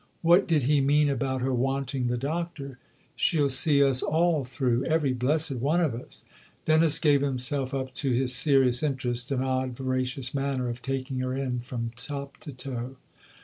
"What 0.23 0.47
did 0.47 0.63
he 0.63 0.81
mean 0.81 1.09
about 1.09 1.41
her 1.41 1.53
wanting 1.53 2.07
the 2.07 2.17
Doctor? 2.17 2.79
She'll 3.15 3.49
see 3.49 3.83
us 3.83 4.01
all 4.01 4.43
through 4.43 4.83
every 4.85 5.13
blessed 5.13 5.51
one 5.57 5.79
of 5.79 5.93
us!" 5.93 6.25
Dennis 6.65 6.97
gave 6.97 7.21
himself 7.21 7.71
up 7.75 7.93
to 8.01 8.09
his 8.11 8.33
serious 8.33 8.81
interest, 8.81 9.29
an 9.29 9.43
odd, 9.43 9.75
voracious 9.77 10.33
manner 10.33 10.69
of 10.69 10.81
taking 10.81 11.19
her 11.19 11.35
in 11.35 11.59
from 11.59 11.91
top 11.95 12.37
to 12.37 12.51
toe. 12.51 12.95